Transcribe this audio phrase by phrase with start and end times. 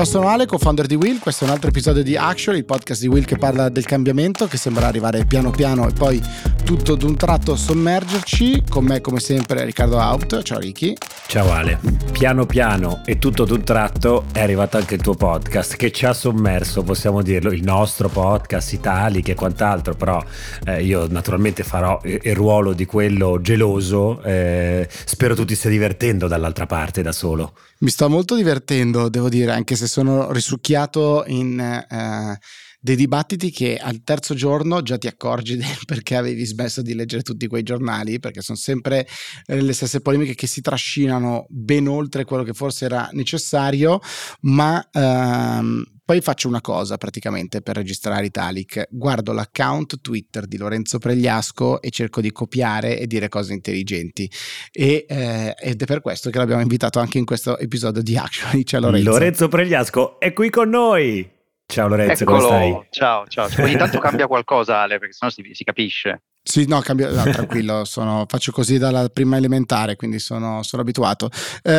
[0.00, 1.18] Ciao, sono Ale, co-founder di Will.
[1.18, 4.46] Questo è un altro episodio di Action, il podcast di Will che parla del cambiamento,
[4.46, 6.18] che sembra arrivare piano piano e poi
[6.64, 8.64] tutto d'un tratto sommergerci.
[8.66, 10.42] Con me, come sempre, Riccardo Out.
[10.42, 10.94] Ciao, Ricky.
[11.26, 11.78] Ciao, Ale.
[12.12, 16.14] Piano piano e tutto d'un tratto è arrivato anche il tuo podcast che ci ha
[16.14, 19.94] sommerso, possiamo dirlo, il nostro podcast, Italic e quant'altro.
[19.96, 20.24] Però
[20.64, 24.22] eh, io naturalmente farò il ruolo di quello geloso.
[24.22, 27.52] Eh, spero tu ti stia divertendo dall'altra parte da solo.
[27.82, 32.38] Mi sto molto divertendo, devo dire, anche se sono risucchiato in eh,
[32.80, 37.46] dei dibattiti che al terzo giorno già ti accorgi perché avevi smesso di leggere tutti
[37.46, 39.06] quei giornali, perché sono sempre
[39.46, 44.00] eh, le stesse polemiche che si trascinano ben oltre quello che forse era necessario,
[44.40, 50.98] ma ehm, poi faccio una cosa praticamente per registrare Italic, guardo l'account Twitter di Lorenzo
[50.98, 54.28] Pregliasco e cerco di copiare e dire cose intelligenti
[54.72, 58.48] e, eh, ed è per questo che l'abbiamo invitato anche in questo episodio di Action.
[58.80, 59.10] Lorenzo.
[59.10, 61.38] Lorenzo Pregliasco è qui con noi.
[61.70, 62.38] Ciao Lorenzo, Eccolo.
[62.38, 62.86] come stai?
[62.90, 63.48] Ciao, ciao.
[63.62, 66.22] Ogni tanto cambia qualcosa Ale, perché sennò si, si capisce.
[66.50, 71.30] Sì, no, cambio, no tranquillo, sono, faccio così dalla prima elementare, quindi sono, sono abituato.
[71.62, 71.72] Eh,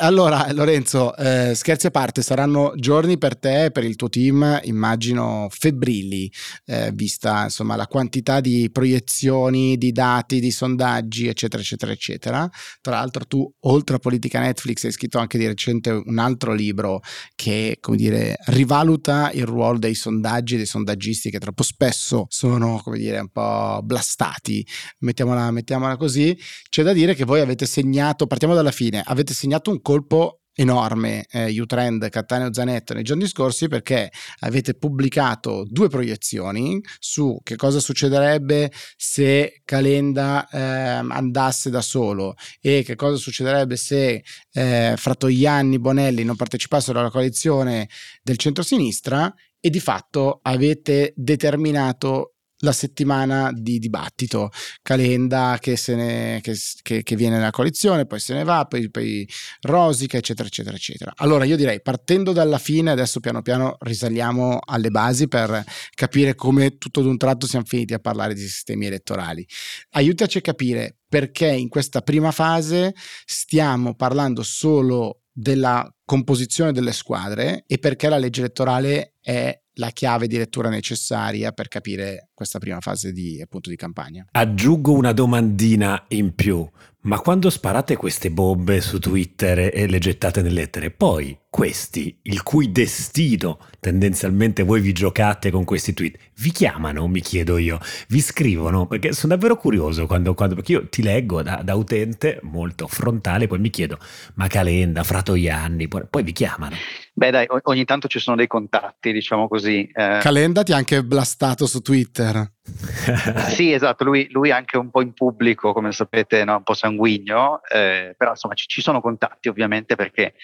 [0.00, 4.62] allora, Lorenzo, eh, scherzi a parte, saranno giorni per te e per il tuo team,
[4.64, 6.28] immagino, febbrili,
[6.64, 12.50] eh, vista insomma la quantità di proiezioni, di dati, di sondaggi, eccetera, eccetera, eccetera.
[12.80, 17.00] Tra l'altro tu, oltre a Politica Netflix, hai scritto anche di recente un altro libro
[17.36, 22.80] che, come dire, rivaluta il ruolo dei sondaggi e dei sondaggisti che troppo spesso sono,
[22.82, 24.66] come dire, un po' blastati stati,
[25.00, 26.34] mettiamola, mettiamola così,
[26.70, 31.26] c'è da dire che voi avete segnato, partiamo dalla fine, avete segnato un colpo enorme
[31.30, 37.78] eh, Utrend, Cattaneo Zanetto nei giorni scorsi perché avete pubblicato due proiezioni su che cosa
[37.78, 46.24] succederebbe se Calenda eh, andasse da solo e che cosa succederebbe se eh, Frattoianni Bonelli
[46.24, 47.90] non partecipassero alla coalizione
[48.22, 49.30] del centro-sinistra
[49.60, 54.50] e di fatto avete determinato la settimana di dibattito.
[54.82, 59.28] Calenda che, ne, che, che, che, viene nella coalizione, poi se ne va, poi, poi
[59.62, 61.12] rosica, eccetera, eccetera, eccetera.
[61.16, 65.64] Allora io direi, partendo dalla fine, adesso piano piano risaliamo alle basi per
[65.94, 69.46] capire come tutto d'un tratto siamo finiti a parlare di sistemi elettorali.
[69.90, 77.64] Aiutaci a capire perché in questa prima fase stiamo parlando solo della composizione delle squadre
[77.66, 82.80] e perché la legge elettorale è la chiave di lettura necessaria per capire questa prima
[82.80, 84.26] fase di, appunto, di campagna.
[84.30, 86.68] Aggiungo una domandina in più,
[87.06, 92.42] ma quando sparate queste bombe su Twitter e le gettate nelle lettere, poi questi, il
[92.42, 98.20] cui destino tendenzialmente voi vi giocate con questi tweet, vi chiamano, mi chiedo io, vi
[98.20, 102.86] scrivono, perché sono davvero curioso quando, quando perché io ti leggo da, da, utente molto
[102.88, 103.98] frontale, poi mi chiedo,
[104.34, 106.76] ma Calenda, Fratoianni, poi, poi vi chiamano.
[107.14, 109.88] Beh dai, ogni tanto ci sono dei contatti, diciamo così.
[109.90, 110.18] Eh.
[110.20, 112.25] Calenda ti ha anche blastato su Twitter.
[113.48, 116.56] sì, esatto, lui, lui, anche un po' in pubblico, come sapete, no?
[116.56, 120.34] un po' sanguigno, eh, però insomma ci, ci, sono contatti ovviamente perché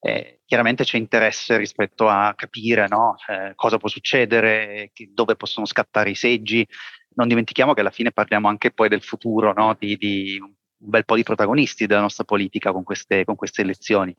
[0.00, 3.16] eh, chiaramente c'è interesse rispetto a capire no?
[3.28, 6.66] eh, cosa può succedere, che, dove possono scattare i seggi.
[7.14, 9.76] Non dimentichiamo che alla fine parliamo anche poi del futuro no?
[9.78, 14.16] di, di un bel po' di protagonisti della nostra politica con queste, con queste elezioni.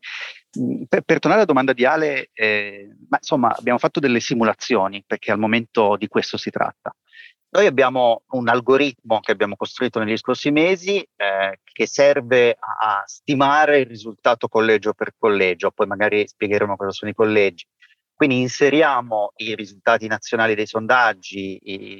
[0.60, 5.04] Mm, per, per, tornare alla domanda di Ale, eh, ma insomma abbiamo fatto delle simulazioni
[5.06, 6.96] perché al momento di questo si tratta.
[7.54, 13.80] Noi abbiamo un algoritmo che abbiamo costruito negli scorsi mesi eh, che serve a stimare
[13.80, 17.68] il risultato collegio per collegio, poi magari spiegheremo cosa sono i collegi.
[18.14, 21.60] Quindi inseriamo i risultati nazionali dei sondaggi,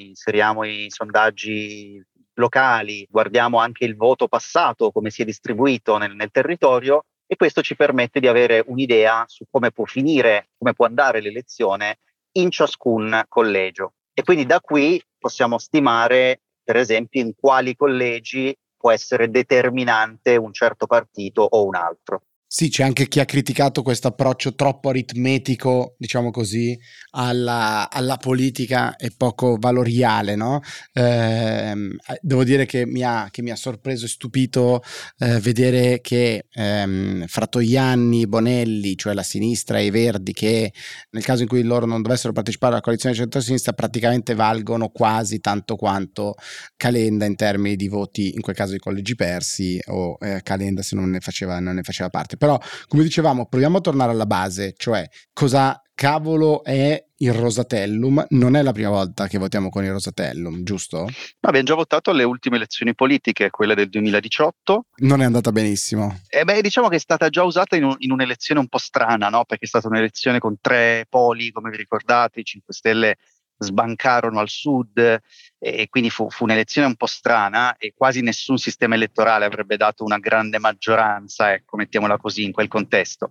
[0.10, 2.02] inseriamo i sondaggi
[2.36, 7.62] locali, guardiamo anche il voto passato, come si è distribuito nel, nel territorio e questo
[7.62, 11.98] ci permette di avere un'idea su come può finire, come può andare l'elezione
[12.38, 13.96] in ciascun collegio.
[14.14, 20.52] E quindi da qui possiamo stimare, per esempio, in quali collegi può essere determinante un
[20.52, 22.24] certo partito o un altro.
[22.54, 26.78] Sì, c'è anche chi ha criticato questo approccio troppo aritmetico, diciamo così,
[27.12, 30.60] alla, alla politica e poco valoriale, no?
[30.92, 31.74] Eh,
[32.20, 34.84] devo dire che mi, ha, che mi ha, sorpreso e stupito
[35.20, 40.74] eh, vedere che ehm, Frattoianni, Bonelli, cioè la sinistra e i Verdi, che
[41.12, 45.78] nel caso in cui loro non dovessero partecipare alla coalizione centro-sinistra, praticamente valgono quasi tanto
[45.78, 46.36] quanto
[46.76, 50.98] Calenda in termini di voti, in quel caso di collegi persi, o eh, Calenda se
[50.98, 52.40] non ne faceva, non ne faceva parte.
[52.42, 58.26] Però, come dicevamo, proviamo a tornare alla base, cioè cosa cavolo è il Rosatellum?
[58.30, 61.08] Non è la prima volta che votiamo con il Rosatellum, giusto?
[61.42, 64.86] abbiamo già votato alle ultime elezioni politiche, quelle del 2018.
[65.04, 66.22] Non è andata benissimo.
[66.30, 69.30] Eh beh, diciamo che è stata già usata in, un, in un'elezione un po' strana,
[69.30, 69.46] no?
[69.46, 73.18] Perché è stata un'elezione con tre poli, come vi ricordate, i 5 Stelle
[73.64, 75.20] sbancarono al sud
[75.64, 80.04] e quindi fu, fu, un'elezione un po' strana e quasi nessun sistema elettorale avrebbe dato
[80.04, 83.30] una grande maggioranza, ecco, mettiamola così, in quel contesto.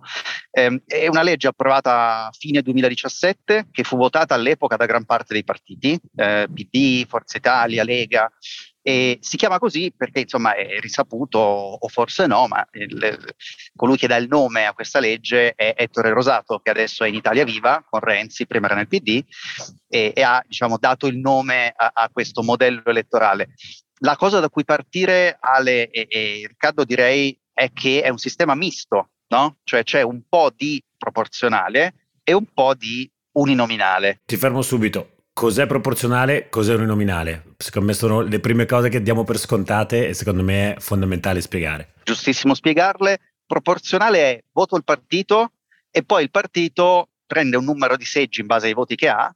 [0.49, 5.33] Eh, è una legge approvata a fine 2017 che fu votata all'epoca da gran parte
[5.33, 8.31] dei partiti, eh, PD, Forza Italia, Lega,
[8.83, 13.35] e si chiama così perché insomma è risaputo, o forse no, ma il,
[13.75, 17.15] colui che dà il nome a questa legge è Ettore Rosato, che adesso è in
[17.15, 19.23] Italia Viva con Renzi, prima era nel PD,
[19.87, 23.49] e, e ha diciamo, dato il nome a, a, questo modello elettorale.
[23.99, 28.55] La cosa da cui partire, Ale e, e Riccardo, direi è che è un sistema
[28.55, 29.57] misto, no?
[29.63, 34.21] Cioè c'è un po' di proporzionale e un po' di uninominale.
[34.25, 35.20] Ti fermo subito.
[35.33, 36.49] Cos'è proporzionale?
[36.49, 37.53] Cos'è uninominale?
[37.57, 41.41] Secondo me sono le prime cose che diamo per scontate e secondo me è fondamentale
[41.41, 41.93] spiegare.
[42.03, 43.19] Giustissimo spiegarle.
[43.45, 45.53] Proporzionale è voto il partito
[45.89, 49.33] e poi il partito prende un numero di seggi in base ai voti che ha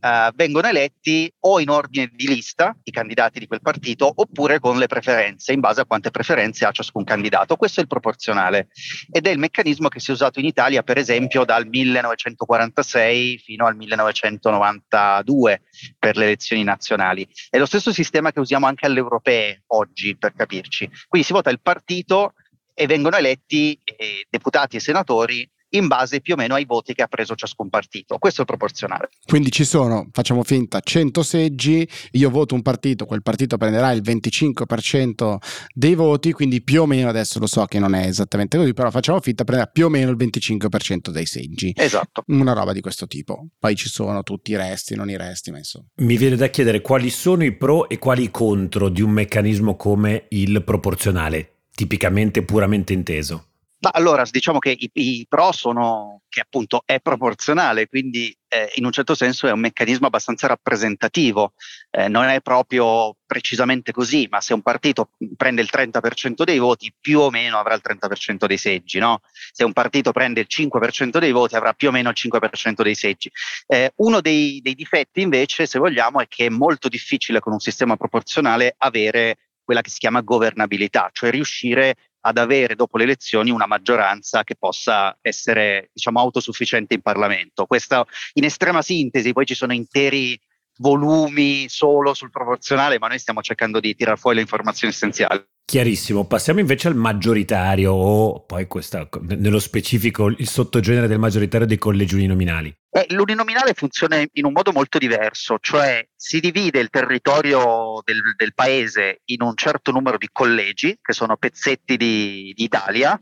[0.00, 4.78] eh, vengono eletti o in ordine di lista i candidati di quel partito oppure con
[4.78, 7.56] le preferenze, in base a quante preferenze ha ciascun candidato.
[7.56, 8.68] Questo è il proporzionale
[9.10, 13.66] ed è il meccanismo che si è usato in Italia, per esempio, dal 1946 fino
[13.66, 15.62] al 1992
[15.98, 17.28] per le elezioni nazionali.
[17.48, 20.90] È lo stesso sistema che usiamo anche alle europee oggi, per capirci.
[21.08, 22.34] Quindi si vota il partito
[22.74, 27.02] e vengono eletti eh, deputati e senatori in base più o meno ai voti che
[27.02, 28.18] ha preso ciascun partito.
[28.18, 29.08] Questo è proporzionale.
[29.26, 34.02] Quindi ci sono, facciamo finta, 100 seggi, io voto un partito, quel partito prenderà il
[34.02, 35.36] 25%
[35.74, 38.90] dei voti, quindi più o meno, adesso lo so che non è esattamente così, però
[38.90, 41.72] facciamo finta, prenderà più o meno il 25% dei seggi.
[41.76, 42.22] Esatto.
[42.28, 43.48] Una roba di questo tipo.
[43.58, 45.86] Poi ci sono tutti i resti, non i resti, ma insomma.
[45.96, 49.76] Mi viene da chiedere quali sono i pro e quali i contro di un meccanismo
[49.76, 53.47] come il proporzionale, tipicamente puramente inteso.
[53.80, 58.84] Ma allora diciamo che i, i, pro sono che appunto è proporzionale, quindi eh, in
[58.84, 61.52] un certo senso è un meccanismo abbastanza rappresentativo,
[61.90, 66.92] eh, non è proprio precisamente così, ma se un partito prende il 30% dei voti
[66.98, 69.20] più o meno avrà il 30% dei seggi, no?
[69.52, 72.96] se un partito prende il 5% dei voti avrà più o meno il 5% dei
[72.96, 73.30] seggi.
[73.66, 77.60] Eh, uno dei, dei difetti invece, se vogliamo, è che è molto difficile con un
[77.60, 79.36] sistema proporzionale avere
[79.68, 84.56] quella che si chiama governabilità, cioè riuscire ad avere dopo le elezioni una maggioranza che
[84.56, 87.66] possa essere diciamo autosufficiente in Parlamento.
[87.66, 90.38] Questo in estrema sintesi, poi ci sono interi
[90.78, 95.44] volumi solo sul proporzionale, ma noi stiamo cercando di tirar fuori le informazioni essenziali.
[95.68, 101.76] Chiarissimo, passiamo invece al maggioritario o poi questa, nello specifico il sottogenere del maggioritario dei
[101.76, 102.74] collegi uninominali.
[102.90, 108.54] Eh, l'uninominale funziona in un modo molto diverso, cioè si divide il territorio del, del
[108.54, 113.20] paese in un certo numero di collegi, che sono pezzetti di, di Italia,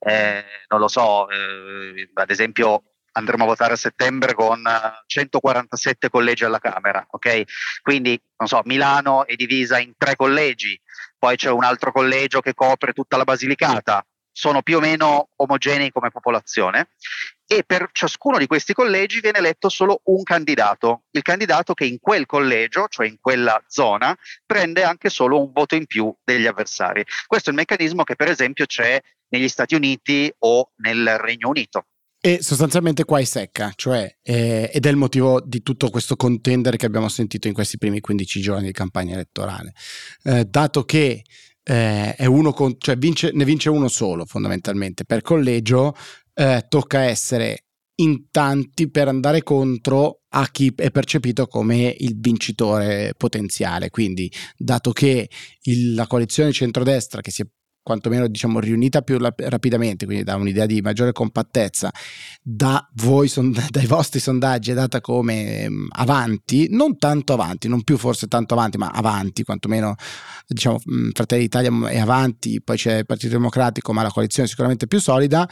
[0.00, 4.62] eh, non lo so, eh, ad esempio andremo a votare a settembre con
[5.06, 7.42] 147 collegi alla Camera, ok?
[7.82, 10.78] Quindi, non so, Milano è divisa in tre collegi,
[11.18, 14.04] poi c'è un altro collegio che copre tutta la Basilicata,
[14.36, 16.88] sono più o meno omogenei come popolazione
[17.46, 22.00] e per ciascuno di questi collegi viene eletto solo un candidato, il candidato che in
[22.00, 27.04] quel collegio, cioè in quella zona, prende anche solo un voto in più degli avversari.
[27.26, 31.86] Questo è il meccanismo che per esempio c'è negli Stati Uniti o nel Regno Unito.
[32.26, 36.78] E sostanzialmente qua è secca, cioè, eh, ed è il motivo di tutto questo contendere
[36.78, 39.74] che abbiamo sentito in questi primi 15 giorni di campagna elettorale.
[40.22, 41.22] Eh, dato che
[41.62, 42.16] eh,
[42.54, 45.94] con, cioè vince, ne vince uno solo fondamentalmente per collegio,
[46.32, 47.66] eh, tocca essere
[47.96, 53.90] in tanti per andare contro a chi è percepito come il vincitore potenziale.
[53.90, 55.28] Quindi, dato che
[55.64, 57.46] il, la coalizione centrodestra che si è
[57.84, 61.92] quantomeno diciamo riunita più rapidamente, quindi da un'idea di maggiore compattezza,
[62.42, 63.30] da voi,
[63.70, 68.54] dai vostri sondaggi è data come um, avanti, non tanto avanti, non più forse tanto
[68.54, 69.94] avanti, ma avanti, quantomeno
[70.48, 74.50] diciamo um, Fratelli d'Italia è avanti, poi c'è il Partito Democratico, ma la coalizione è
[74.50, 75.48] sicuramente più solida,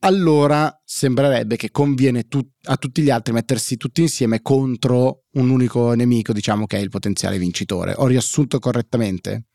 [0.00, 5.92] allora sembrerebbe che conviene tu- a tutti gli altri mettersi tutti insieme contro un unico
[5.92, 7.94] nemico, diciamo che è il potenziale vincitore.
[7.96, 9.48] Ho riassunto correttamente?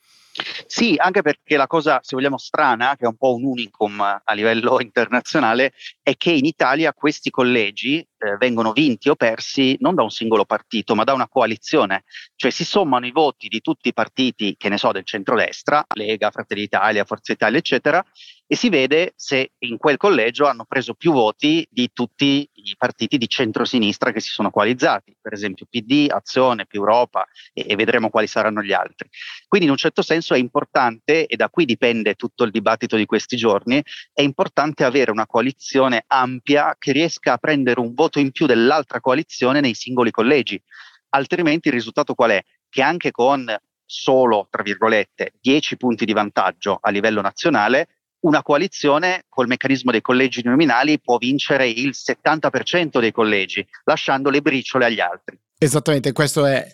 [0.66, 4.34] Sì, anche perché la cosa, se vogliamo, strana, che è un po' un unicum a
[4.34, 10.04] livello internazionale, è che in Italia questi collegi eh, vengono vinti o persi non da
[10.04, 12.04] un singolo partito, ma da una coalizione,
[12.36, 16.32] cioè si sommano i voti di tutti i partiti, che ne so, del centrodestra, Lega,
[16.32, 18.04] Fratelli d'Italia, Forza Italia, eccetera,
[18.52, 23.18] e si vede se in quel collegio hanno preso più voti di tutti i partiti
[23.18, 28.10] di centrosinistra che si sono coalizzati, per esempio PD, Azione, più Europa e, e, vedremo
[28.10, 29.10] quali saranno gli altri.
[29.48, 33.06] Quindi in un certo senso è importante, e da qui dipende tutto il dibattito di
[33.06, 33.82] questi giorni,
[34.14, 39.00] è importante avere una coalizione ampia che riesca a prendere un voto in più dell'altra
[39.00, 40.62] coalizione nei singoli collegi.
[41.10, 42.42] Altrimenti il risultato qual è?
[42.70, 43.52] Che anche con
[43.86, 47.88] solo, tra virgolette, 10 punti di vantaggio a livello nazionale,
[48.22, 54.42] una coalizione col meccanismo dei collegi nominali può vincere il 70% dei collegi, lasciando le
[54.42, 55.38] briciole agli altri.
[55.62, 56.72] Esattamente, questo è,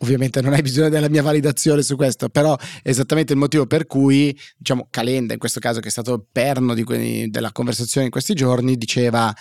[0.00, 3.86] ovviamente non hai bisogno della mia validazione su questo, però è esattamente il motivo per
[3.86, 8.12] cui, diciamo, Calenda, in questo caso che è stato il perno quelli, della conversazione in
[8.12, 9.34] questi giorni, diceva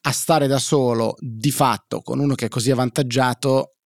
[0.00, 3.77] a stare da solo di fatto con uno che è così avvantaggiato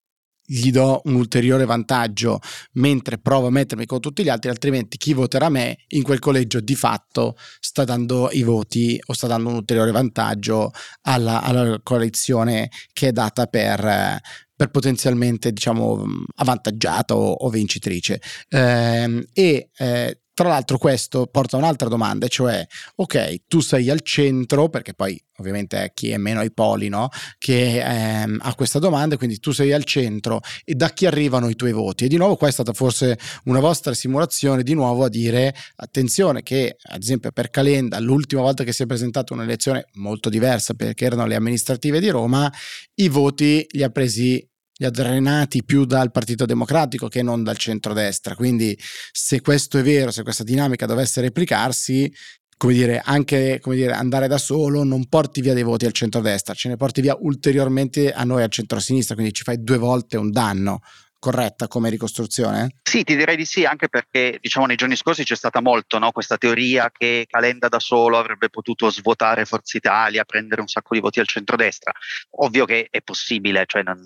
[0.51, 2.39] gli do un ulteriore vantaggio
[2.73, 6.59] mentre provo a mettermi con tutti gli altri, altrimenti chi voterà me in quel collegio
[6.59, 10.71] di fatto sta dando i voti o sta dando un ulteriore vantaggio
[11.03, 14.19] alla, alla coalizione che è data per,
[14.53, 16.03] per potenzialmente diciamo
[16.35, 18.21] avvantaggiata o, o vincitrice.
[18.49, 24.01] Eh, e eh, tra l'altro questo porta a un'altra domanda, cioè, ok, tu sei al
[24.01, 27.09] centro, perché poi ovviamente è chi è meno ai poli, no?
[27.37, 31.55] Che ehm, ha questa domanda, quindi tu sei al centro e da chi arrivano i
[31.55, 32.05] tuoi voti?
[32.05, 36.43] E di nuovo qua è stata forse una vostra simulazione di nuovo a dire, attenzione
[36.43, 41.05] che ad esempio per Calenda, l'ultima volta che si è presentata un'elezione molto diversa perché
[41.05, 42.51] erano le amministrative di Roma,
[42.95, 44.47] i voti li ha presi
[44.81, 48.35] li ha più dal Partito Democratico che non dal centrodestra.
[48.35, 48.75] Quindi
[49.11, 52.11] se questo è vero, se questa dinamica dovesse replicarsi,
[52.57, 56.55] come dire, anche come dire, andare da solo non porti via dei voti al centrodestra,
[56.55, 60.31] ce ne porti via ulteriormente a noi al centro-sinistra, quindi ci fai due volte un
[60.31, 60.79] danno
[61.21, 62.77] corretta come ricostruzione?
[62.81, 66.11] Sì, ti direi di sì, anche perché diciamo nei giorni scorsi c'è stata molto no?
[66.11, 70.99] questa teoria che Calenda da solo avrebbe potuto svuotare Forza Italia, prendere un sacco di
[70.99, 71.91] voti al centrodestra.
[72.39, 73.99] Ovvio che è possibile, cioè non,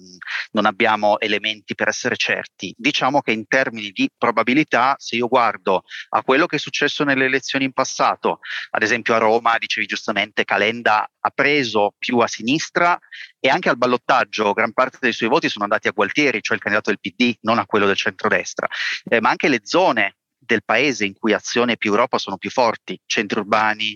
[0.51, 2.75] non abbiamo elementi per essere certi.
[2.77, 7.25] Diciamo che in termini di probabilità, se io guardo a quello che è successo nelle
[7.25, 8.39] elezioni in passato,
[8.71, 12.99] ad esempio a Roma, dicevi giustamente, Calenda ha preso più a sinistra
[13.45, 16.63] e anche al ballottaggio gran parte dei suoi voti sono andati a Gualtieri, cioè il
[16.63, 18.67] candidato del PD, non a quello del centrodestra,
[19.07, 22.99] eh, ma anche le zone del paese in cui azione più Europa sono più forti,
[23.05, 23.95] centri urbani,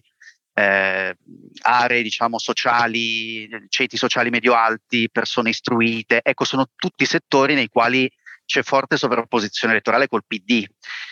[0.54, 1.18] eh,
[1.64, 8.08] aree diciamo sociali, ceti sociali medio-alti, persone istruite, ecco sono tutti settori nei quali
[8.46, 10.64] c'è forte sovrapposizione elettorale col PD.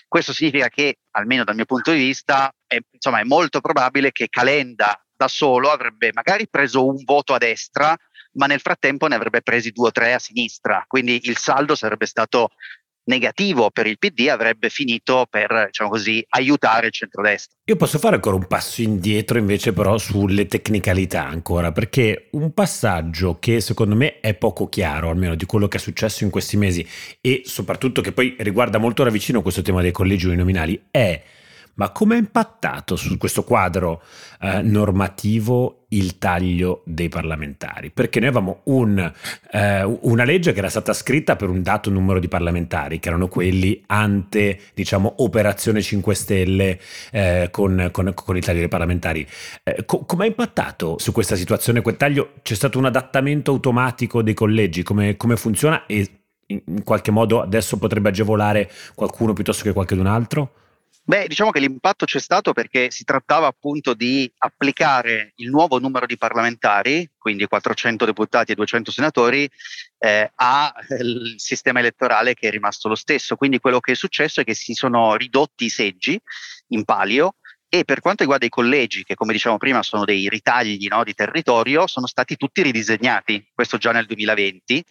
[0.07, 4.27] Questo significa che, almeno dal mio punto di vista, è, insomma, è molto probabile che
[4.29, 7.97] Calenda da solo avrebbe magari preso un voto a destra,
[8.37, 10.83] ma nel frattempo ne avrebbe presi due o tre a sinistra.
[10.87, 12.49] Quindi il saldo sarebbe stato
[13.07, 17.57] negativo per il PD avrebbe finito per, diciamo così, aiutare il centrodestra.
[17.65, 23.37] Io posso fare ancora un passo indietro invece però sulle tecnicalità ancora, perché un passaggio
[23.39, 26.85] che secondo me è poco chiaro, almeno di quello che è successo in questi mesi
[27.21, 31.23] e soprattutto che poi riguarda molto da vicino questo tema dei collegi uninominali, è
[31.77, 34.01] ma come ha impattato su questo quadro
[34.41, 37.91] eh, normativo il taglio dei parlamentari?
[37.91, 39.11] Perché noi avevamo un,
[39.51, 43.27] eh, una legge che era stata scritta per un dato numero di parlamentari, che erano
[43.27, 46.79] quelli ante, diciamo, operazione 5 Stelle
[47.11, 49.27] eh, con, con, con, il taglio dei parlamentari.
[49.63, 52.33] Eh, co- come ha impattato su questa situazione quel taglio?
[52.41, 54.83] C'è stato un adattamento automatico dei collegi?
[54.83, 55.85] Come, come funziona?
[55.85, 56.09] E
[56.47, 60.51] in qualche modo adesso potrebbe agevolare qualcuno piuttosto che qualcun altro?
[61.09, 66.05] Beh, diciamo che l'impatto c'è stato perché si trattava appunto di applicare il nuovo numero
[66.05, 69.49] di parlamentari, quindi 400 deputati e 200 senatori,
[69.99, 70.73] eh, al
[71.37, 73.37] sistema elettorale che è rimasto lo stesso.
[73.37, 76.19] Quindi quello che è successo è che si sono ridotti i seggi
[76.71, 77.35] in palio
[77.69, 81.13] e per quanto riguarda i collegi, che come dicevamo prima sono dei ritagli no, di
[81.13, 84.83] territorio, sono stati tutti ridisegnati, questo già nel 2020,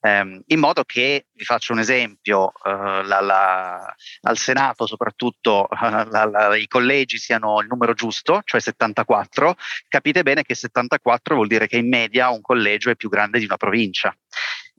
[0.00, 6.54] ehm, in modo che, vi faccio un esempio, eh, la, la, al Senato soprattutto la,
[6.56, 9.56] i collegi siano il numero giusto, cioè 74,
[9.88, 13.46] capite bene che 74 vuol dire che in media un collegio è più grande di
[13.46, 14.14] una provincia.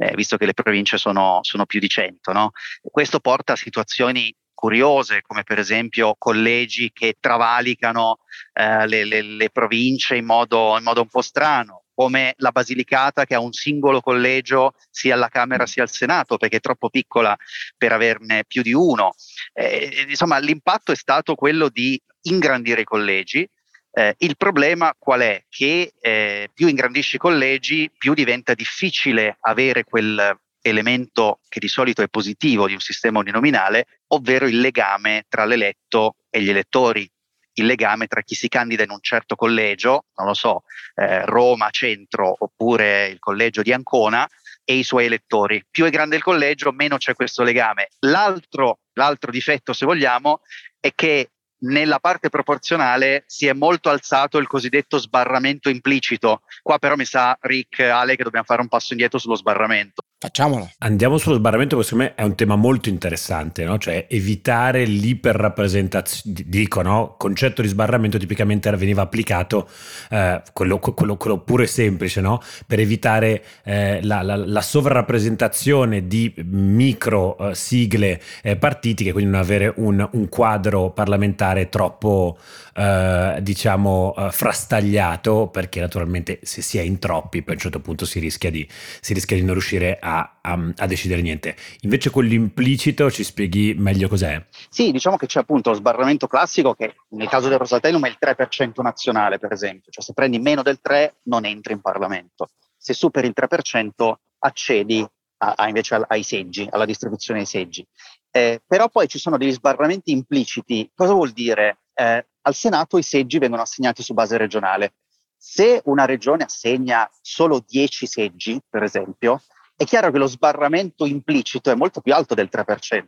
[0.01, 2.31] Eh, visto che le province sono, sono più di 100.
[2.31, 2.51] No?
[2.81, 8.17] Questo porta a situazioni curiose, come per esempio collegi che travalicano
[8.51, 13.23] eh, le, le, le, province in modo, in modo un po' strano, come la Basilicata
[13.23, 17.37] che ha un singolo collegio sia alla Camera sia al Senato perché è troppo piccola
[17.77, 19.13] per averne più di uno.
[19.53, 23.47] Eh, insomma, l'impatto è stato quello di ingrandire i collegi,
[23.91, 25.45] Eh, il problema qual è?
[25.49, 32.01] Che eh, più ingrandisci i collegi, più diventa difficile avere quel elemento che di solito
[32.01, 37.09] è positivo di un sistema uninominale, ovvero il legame tra l'eletto e gli elettori,
[37.53, 40.63] il legame tra chi si candida in un certo collegio, non lo so,
[40.95, 44.27] eh, Roma Centro oppure il collegio di Ancona,
[44.69, 45.65] e i suoi elettori.
[45.67, 47.87] Più è grande il collegio, meno c'è questo legame.
[48.01, 50.41] L'altro, l'altro difetto, se vogliamo,
[50.79, 56.43] è che nella parte proporzionale si è molto alzato il cosiddetto sbarramento implicito.
[56.61, 60.03] Qua però mi sa, Rick, Ale, che dobbiamo fare un passo indietro sullo sbarramento.
[60.21, 60.69] Facciamolo.
[60.79, 63.77] Andiamo sullo sbarramento, che secondo me è un tema molto interessante, no?
[63.77, 66.43] cioè evitare l'iperrappresentazione.
[66.45, 67.15] Dico, no?
[67.17, 69.69] concetto di sbarramento tipicamente veniva applicato,
[70.09, 72.41] eh, quello, quello, quello, pure semplice, no?
[72.67, 79.39] per evitare eh, la, la, la, sovrarappresentazione di micro eh, sigle eh, partitiche, quindi non
[79.39, 82.37] avere un, un quadro parlamentare troppo
[82.75, 88.05] eh, diciamo eh, frastagliato perché naturalmente se si è in troppi a un certo punto
[88.05, 88.67] si rischia di,
[88.99, 91.55] si rischia di non riuscire a, a, a, decidere niente.
[91.81, 94.43] Invece quello implicito ci spieghi meglio cos'è?
[94.69, 98.17] Sì, diciamo che c'è appunto lo sbarramento classico che nel caso del Rosatellum è il
[98.19, 102.93] 3% nazionale per esempio, cioè se prendi meno del 3 non entri in Parlamento, se
[102.93, 105.05] superi il 3% accedi
[105.39, 107.85] a, a invece ai seggi, alla distribuzione dei seggi.
[108.31, 110.89] Eh, però poi ci sono degli sbarramenti impliciti.
[110.93, 111.79] Cosa vuol dire?
[111.93, 114.93] Eh, al Senato i seggi vengono assegnati su base regionale.
[115.35, 119.41] Se una regione assegna solo 10 seggi, per esempio,
[119.79, 123.05] è chiaro che lo sbarramento implicito è molto più alto del 3%.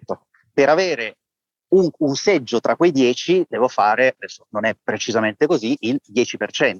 [0.53, 1.17] Per avere
[1.71, 6.79] un, un seggio tra quei 10 devo fare, adesso non è precisamente così, il 10%,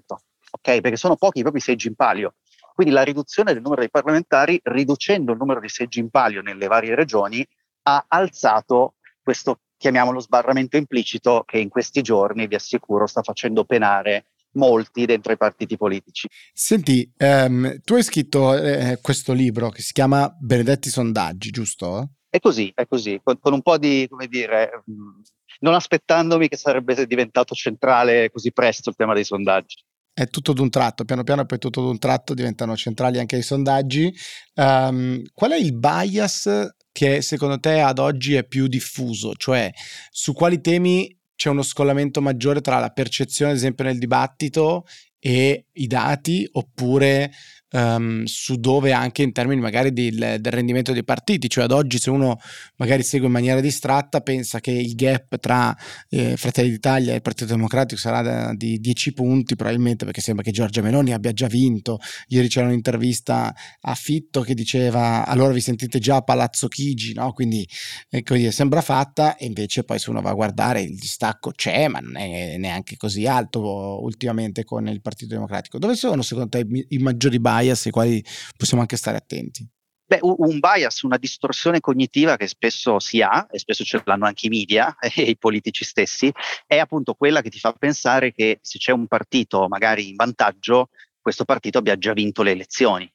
[0.52, 0.80] ok?
[0.80, 2.36] Perché sono pochi i propri seggi in palio.
[2.74, 6.68] Quindi la riduzione del numero dei parlamentari, riducendo il numero di seggi in palio nelle
[6.68, 7.46] varie regioni,
[7.84, 14.28] ha alzato questo chiamiamolo sbarramento implicito, che in questi giorni, vi assicuro, sta facendo penare
[14.54, 16.28] molti dentro i partiti politici.
[16.54, 22.12] Senti, um, tu hai scritto eh, questo libro che si chiama Benedetti Sondaggi, giusto?
[22.30, 25.22] È così, è così, con, con un po' di, come dire, mm,
[25.60, 30.70] non aspettandomi che sarebbe diventato centrale così presto il tema dei sondaggi è tutto d'un
[30.70, 34.14] tratto, piano piano poi tutto d'un tratto diventano centrali anche i sondaggi.
[34.56, 39.34] Um, qual è il bias che secondo te ad oggi è più diffuso?
[39.34, 39.72] Cioè
[40.12, 44.86] su quali temi c'è uno scollamento maggiore tra la percezione, ad esempio, nel dibattito
[45.18, 47.32] e i dati, oppure
[47.72, 52.00] um, su dove anche in termini magari del, del, rendimento dei partiti, cioè ad oggi
[52.00, 52.40] se uno
[52.78, 55.76] magari segue in maniera distratta pensa che il gap tra
[56.10, 60.44] eh, Fratelli d'Italia e il Partito Democratico sarà da, di 10 punti probabilmente perché sembra
[60.44, 65.62] che Giorgia Meloni abbia già vinto, ieri c'era un'intervista a Fitto che diceva allora vi
[65.62, 67.32] sentite già a Palazzo Chigi, no?
[67.34, 67.68] quindi
[68.10, 72.00] ecco, sembra fatta e invece poi se uno va a guardare il distacco c'è ma
[72.00, 75.78] non è neanche così alto ultimamente con il Partito Democratico.
[75.78, 77.61] Dove sono secondo te i maggiori bias?
[77.62, 78.24] Bias ai quali
[78.58, 79.68] possiamo anche stare attenti?
[80.12, 84.48] Beh, un bias, una distorsione cognitiva che spesso si ha, e spesso ce l'hanno anche
[84.48, 86.30] i media e i politici stessi,
[86.68, 90.90] è appunto quella che ti fa pensare che se c'è un partito magari in vantaggio,
[91.22, 93.10] questo partito abbia già vinto le elezioni.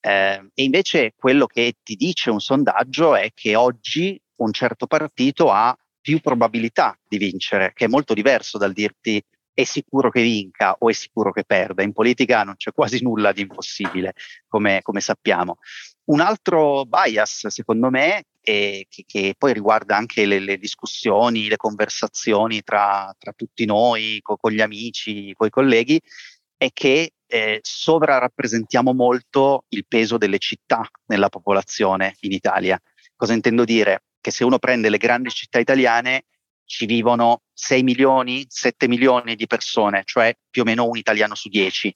[0.00, 5.52] Eh, e invece quello che ti dice un sondaggio è che oggi un certo partito
[5.52, 9.22] ha più probabilità di vincere, che è molto diverso dal dirti
[9.60, 11.82] è sicuro che vinca o è sicuro che perda.
[11.82, 14.14] In politica non c'è quasi nulla di impossibile,
[14.48, 15.58] come, come sappiamo.
[16.04, 22.62] Un altro bias, secondo me, che, che, poi riguarda anche le, le discussioni, le conversazioni
[22.62, 26.00] tra, tra tutti noi, co, con gli amici, con i colleghi,
[26.56, 32.80] è che eh, sovrarappresentiamo molto il peso delle città nella popolazione in Italia.
[33.14, 34.04] Cosa intendo dire?
[34.20, 36.24] Che se uno prende le grandi città italiane,
[36.70, 41.48] ci vivono 6 milioni, 7 milioni di persone, cioè più o meno un italiano su
[41.48, 41.92] 10.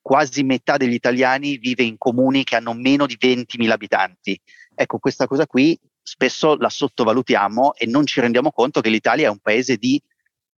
[0.00, 4.38] Quasi metà degli italiani vive in comuni che hanno meno di 20.000 abitanti.
[4.74, 9.30] Ecco, questa cosa qui spesso la sottovalutiamo e non ci rendiamo conto che l'Italia è
[9.30, 10.02] un paese di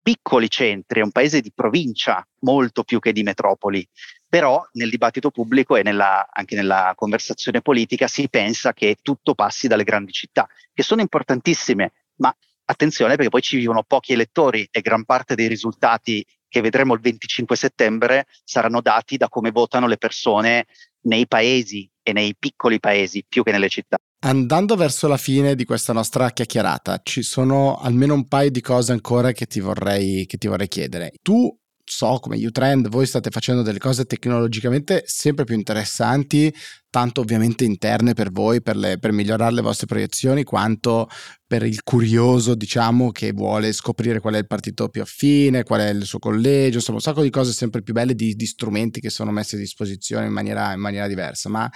[0.00, 3.86] piccoli centri, è un paese di provincia molto più che di metropoli.
[4.26, 9.68] Però nel dibattito pubblico e nella, anche nella conversazione politica si pensa che tutto passi
[9.68, 12.34] dalle grandi città, che sono importantissime, ma
[12.70, 17.00] attenzione perché poi ci vivono pochi elettori e gran parte dei risultati che vedremo il
[17.00, 20.66] 25 settembre saranno dati da come votano le persone
[21.02, 23.98] nei paesi e nei piccoli paesi più che nelle città.
[24.20, 28.92] Andando verso la fine di questa nostra chiacchierata, ci sono almeno un paio di cose
[28.92, 31.12] ancora che ti vorrei, che ti vorrei chiedere.
[31.22, 31.56] Tu
[31.88, 36.54] so come Utrend voi state facendo delle cose tecnologicamente sempre più interessanti,
[36.90, 41.08] tanto ovviamente interne per voi, per, le, per migliorare le vostre proiezioni, quanto
[41.46, 45.88] per il curioso, diciamo, che vuole scoprire qual è il partito più affine, qual è
[45.88, 49.10] il suo collegio, insomma un sacco di cose sempre più belle, di, di strumenti che
[49.10, 51.70] sono messi a disposizione in maniera, in maniera diversa, ma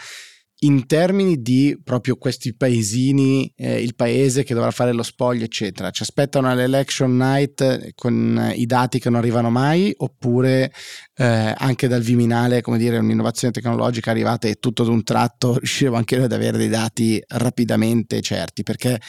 [0.65, 5.91] in termini di proprio questi paesini, eh, il paese che dovrà fare lo spoglio, eccetera,
[5.91, 10.73] ci aspettano all'election night con i dati che non arrivano mai, oppure
[11.17, 15.97] eh, anche dal Viminale, come dire, un'innovazione tecnologica arrivata e tutto ad un tratto riusciremo
[15.97, 19.01] anche noi ad avere dei dati rapidamente certi, perché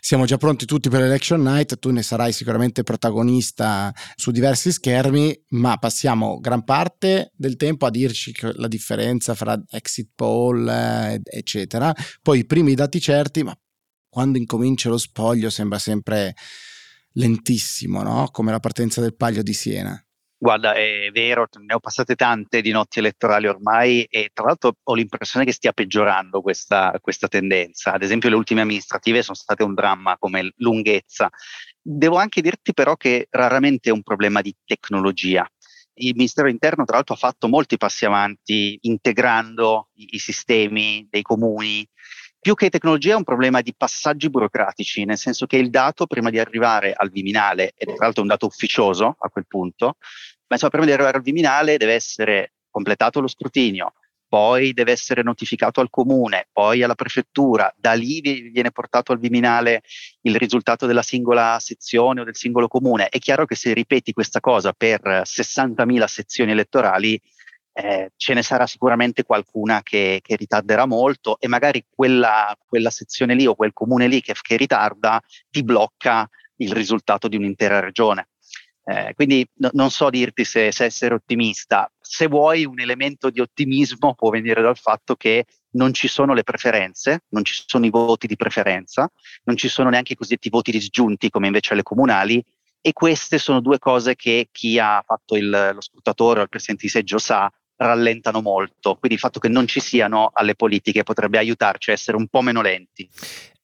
[0.00, 5.44] siamo già pronti tutti per l'election night, tu ne sarai sicuramente protagonista su diversi schermi,
[5.50, 11.94] ma passiamo gran parte del tempo a dirci la differenza fra exit poll, eh, eccetera.
[12.22, 13.56] Poi i primi dati certi, ma
[14.08, 16.34] quando incomincia lo spoglio sembra sempre
[17.12, 18.28] lentissimo, no?
[18.30, 20.02] Come la partenza del Paglio di Siena.
[20.40, 24.94] Guarda, è vero, ne ho passate tante di notti elettorali ormai e tra l'altro ho
[24.94, 27.92] l'impressione che stia peggiorando questa, questa tendenza.
[27.92, 31.28] Ad esempio le ultime amministrative sono state un dramma come lunghezza.
[31.82, 35.44] Devo anche dirti però che raramente è un problema di tecnologia.
[35.94, 41.22] Il Ministero interno tra l'altro ha fatto molti passi avanti integrando i, i sistemi dei
[41.22, 41.84] comuni,
[42.40, 46.30] più che tecnologia è un problema di passaggi burocratici, nel senso che il dato prima
[46.30, 49.96] di arrivare al Viminale, e tra l'altro è un dato ufficioso a quel punto,
[50.46, 53.92] ma insomma prima di arrivare al Viminale deve essere completato lo scrutinio,
[54.28, 59.82] poi deve essere notificato al comune, poi alla prefettura, da lì viene portato al Viminale
[60.22, 63.08] il risultato della singola sezione o del singolo comune.
[63.08, 67.20] È chiaro che se ripeti questa cosa per 60.000 sezioni elettorali,
[67.80, 73.36] eh, ce ne sarà sicuramente qualcuna che, che ritarderà molto e magari quella, quella, sezione
[73.36, 78.30] lì o quel comune lì che, che ritarda ti blocca il risultato di un'intera regione.
[78.82, 81.88] Eh, quindi no, non so dirti se, se, essere ottimista.
[82.00, 86.42] Se vuoi un elemento di ottimismo può venire dal fatto che non ci sono le
[86.42, 89.08] preferenze, non ci sono i voti di preferenza,
[89.44, 92.44] non ci sono neanche i cosiddetti voti disgiunti come invece alle comunali
[92.80, 96.86] e queste sono due cose che chi ha fatto il, lo scrutatore o il presidente
[96.86, 98.96] di seggio sa rallentano molto.
[98.96, 102.42] Quindi il fatto che non ci siano alle politiche potrebbe aiutarci a essere un po'
[102.42, 103.08] meno lenti.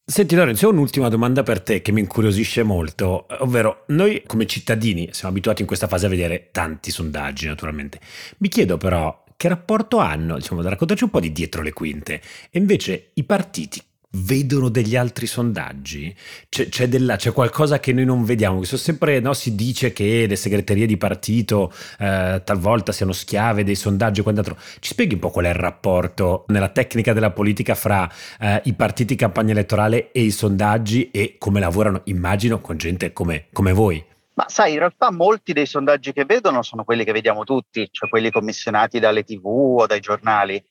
[0.07, 5.09] Senti Lorenzo, ho un'ultima domanda per te che mi incuriosisce molto, ovvero noi come cittadini
[5.13, 8.01] siamo abituati in questa fase a vedere tanti sondaggi naturalmente.
[8.39, 12.21] Mi chiedo però che rapporto hanno, diciamo, da raccontarci un po' di dietro le quinte,
[12.51, 13.83] e invece i partiti
[14.15, 16.15] vedono degli altri sondaggi?
[16.49, 18.63] C'è, c'è, della, c'è, qualcosa che noi non vediamo?
[18.65, 24.21] Sempre no, si dice che le segreterie di partito eh, talvolta siano schiave dei sondaggi
[24.21, 24.57] e quant'altro.
[24.81, 28.75] Ci spieghi un po' qual è il rapporto nella tecnica della politica fra eh, i
[28.75, 34.05] partiti campagna elettorale e i sondaggi e come lavorano, immagino, con gente come, come voi?
[34.37, 38.09] Ma sai, in realtà molti dei sondaggi che vedono sono quelli che vediamo tutti, cioè
[38.09, 40.63] quelli commissionati dalle tv o dai giornali.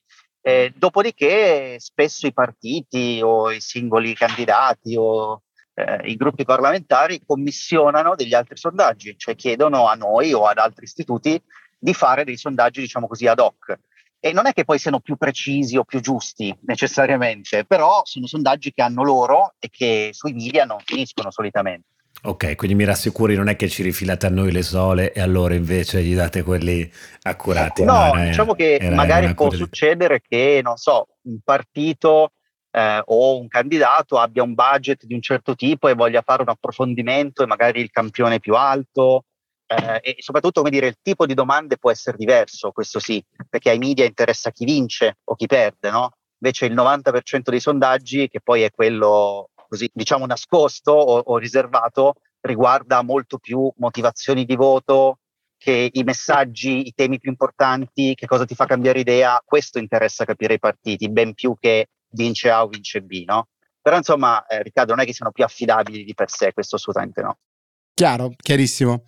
[0.45, 8.13] Eh, dopodiché spesso i partiti o i singoli candidati o eh, i gruppi parlamentari commissionano
[8.15, 11.41] degli altri sondaggi, cioè chiedono a noi o ad altri istituti
[11.79, 13.79] di fare dei sondaggi, diciamo così, ad hoc.
[14.19, 18.73] E non è che poi siano più precisi o più giusti necessariamente, però sono sondaggi
[18.73, 21.88] che hanno loro e che sui media non finiscono solitamente.
[22.26, 25.56] Ok, quindi mi rassicuri, non è che ci rifilate a noi le sole e allora
[25.56, 26.89] invece gli date quelli
[27.23, 27.84] accurati.
[27.84, 32.32] No, no diciamo che magari può succedere che, non so, un partito
[32.71, 36.49] eh, o un candidato abbia un budget di un certo tipo e voglia fare un
[36.49, 39.26] approfondimento e magari il campione più alto.
[39.65, 43.69] Eh, e soprattutto, come dire, il tipo di domande può essere diverso, questo sì, perché
[43.69, 46.12] ai media interessa chi vince o chi perde, no?
[46.39, 52.13] Invece il 90% dei sondaggi, che poi è quello così diciamo nascosto o, o riservato
[52.41, 55.17] riguarda molto più motivazioni di voto
[55.57, 60.25] che i messaggi, i temi più importanti, che cosa ti fa cambiare idea, questo interessa
[60.25, 63.47] capire i partiti, ben più che vince A o vince B, no?
[63.81, 67.21] Però insomma, eh, Riccardo, non è che siano più affidabili di per sé, questo assolutamente
[67.21, 67.38] no.
[67.93, 69.05] Chiaro, chiarissimo.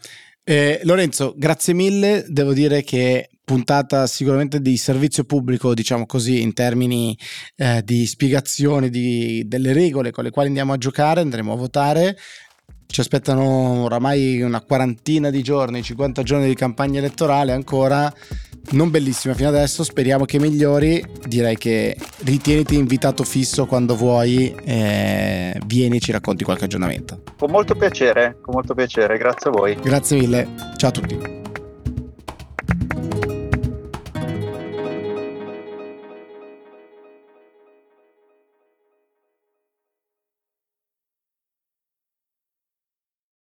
[0.48, 2.24] Eh, Lorenzo, grazie mille.
[2.28, 7.18] Devo dire che puntata sicuramente di servizio pubblico, diciamo così, in termini
[7.56, 12.16] eh, di spiegazione di, delle regole con le quali andiamo a giocare, andremo a votare.
[12.88, 18.12] Ci aspettano oramai una quarantina di giorni, 50 giorni di campagna elettorale ancora,
[18.72, 21.04] non bellissima fino adesso, speriamo che migliori.
[21.26, 27.22] Direi che ritieniti invitato fisso quando vuoi, eh, vieni e ci racconti qualche aggiornamento.
[27.38, 29.76] Con molto piacere, con molto piacere, grazie a voi.
[29.76, 31.45] Grazie mille, ciao a tutti.